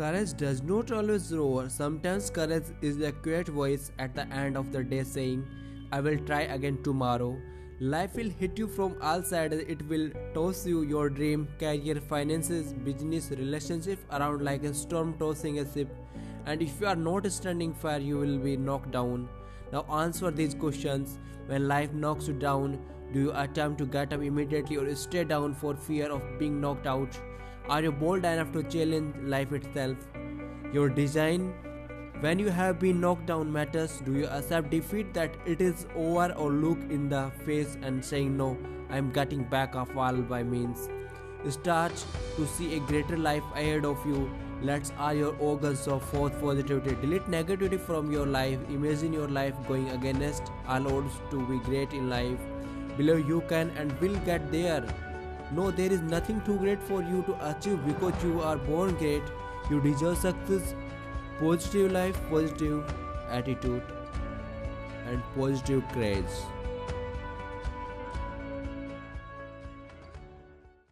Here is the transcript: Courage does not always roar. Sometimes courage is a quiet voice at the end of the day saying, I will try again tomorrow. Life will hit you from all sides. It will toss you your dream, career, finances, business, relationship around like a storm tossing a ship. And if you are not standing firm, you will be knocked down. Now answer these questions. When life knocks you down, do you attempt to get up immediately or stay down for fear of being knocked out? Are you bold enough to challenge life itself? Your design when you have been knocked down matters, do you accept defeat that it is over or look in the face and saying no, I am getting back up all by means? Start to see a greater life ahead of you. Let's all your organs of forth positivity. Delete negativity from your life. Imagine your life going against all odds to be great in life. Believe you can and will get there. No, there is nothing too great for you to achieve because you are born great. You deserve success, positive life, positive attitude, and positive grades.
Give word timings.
Courage 0.00 0.32
does 0.38 0.62
not 0.62 0.90
always 0.92 1.30
roar. 1.30 1.68
Sometimes 1.68 2.30
courage 2.30 2.68
is 2.80 3.02
a 3.02 3.12
quiet 3.12 3.48
voice 3.48 3.92
at 3.98 4.14
the 4.14 4.26
end 4.28 4.56
of 4.56 4.72
the 4.72 4.82
day 4.82 5.02
saying, 5.02 5.46
I 5.92 6.00
will 6.00 6.16
try 6.20 6.40
again 6.54 6.82
tomorrow. 6.82 7.36
Life 7.80 8.14
will 8.14 8.30
hit 8.30 8.58
you 8.58 8.66
from 8.66 8.96
all 9.02 9.22
sides. 9.22 9.56
It 9.56 9.86
will 9.90 10.08
toss 10.32 10.66
you 10.66 10.84
your 10.84 11.10
dream, 11.10 11.46
career, 11.58 11.96
finances, 11.96 12.72
business, 12.72 13.30
relationship 13.30 13.98
around 14.10 14.42
like 14.42 14.64
a 14.64 14.72
storm 14.72 15.12
tossing 15.18 15.58
a 15.58 15.70
ship. 15.70 15.94
And 16.46 16.62
if 16.62 16.80
you 16.80 16.86
are 16.86 16.96
not 16.96 17.30
standing 17.30 17.74
firm, 17.74 18.00
you 18.00 18.16
will 18.16 18.38
be 18.38 18.56
knocked 18.56 18.92
down. 18.92 19.28
Now 19.70 19.84
answer 20.02 20.30
these 20.30 20.54
questions. 20.54 21.18
When 21.46 21.68
life 21.68 21.92
knocks 21.92 22.26
you 22.26 22.32
down, 22.32 22.78
do 23.12 23.20
you 23.20 23.32
attempt 23.34 23.76
to 23.80 23.84
get 23.84 24.14
up 24.14 24.22
immediately 24.22 24.78
or 24.78 24.94
stay 24.94 25.24
down 25.24 25.54
for 25.54 25.76
fear 25.76 26.10
of 26.10 26.22
being 26.38 26.58
knocked 26.58 26.86
out? 26.86 27.20
Are 27.68 27.82
you 27.82 27.92
bold 27.92 28.24
enough 28.24 28.52
to 28.52 28.62
challenge 28.62 29.14
life 29.22 29.52
itself? 29.52 29.96
Your 30.72 30.88
design 30.88 31.52
when 32.20 32.38
you 32.38 32.50
have 32.50 32.78
been 32.78 33.00
knocked 33.00 33.24
down 33.24 33.50
matters, 33.50 34.02
do 34.04 34.12
you 34.12 34.26
accept 34.26 34.68
defeat 34.68 35.14
that 35.14 35.34
it 35.46 35.62
is 35.62 35.86
over 35.96 36.34
or 36.34 36.50
look 36.50 36.78
in 36.90 37.08
the 37.08 37.32
face 37.46 37.78
and 37.80 38.04
saying 38.04 38.36
no, 38.36 38.58
I 38.90 38.98
am 38.98 39.10
getting 39.10 39.42
back 39.44 39.74
up 39.74 39.96
all 39.96 40.16
by 40.16 40.42
means? 40.42 40.90
Start 41.48 41.92
to 42.36 42.46
see 42.46 42.76
a 42.76 42.80
greater 42.80 43.16
life 43.16 43.42
ahead 43.54 43.86
of 43.86 44.04
you. 44.06 44.30
Let's 44.60 44.92
all 44.98 45.14
your 45.14 45.34
organs 45.38 45.88
of 45.88 46.04
forth 46.10 46.38
positivity. 46.38 46.94
Delete 47.00 47.24
negativity 47.24 47.80
from 47.80 48.12
your 48.12 48.26
life. 48.26 48.58
Imagine 48.68 49.14
your 49.14 49.28
life 49.28 49.54
going 49.66 49.88
against 49.88 50.52
all 50.68 50.94
odds 50.94 51.14
to 51.30 51.46
be 51.46 51.58
great 51.60 51.94
in 51.94 52.10
life. 52.10 52.38
Believe 52.98 53.26
you 53.26 53.40
can 53.48 53.70
and 53.78 53.98
will 53.98 54.16
get 54.26 54.52
there. 54.52 54.84
No, 55.52 55.70
there 55.70 55.92
is 55.92 56.00
nothing 56.00 56.40
too 56.42 56.56
great 56.58 56.82
for 56.82 57.02
you 57.02 57.22
to 57.24 57.34
achieve 57.50 57.84
because 57.84 58.22
you 58.22 58.40
are 58.40 58.56
born 58.56 58.94
great. 58.96 59.22
You 59.68 59.80
deserve 59.80 60.18
success, 60.18 60.74
positive 61.40 61.90
life, 61.92 62.20
positive 62.30 62.84
attitude, 63.28 63.82
and 65.06 65.22
positive 65.36 65.82
grades. 65.92 66.42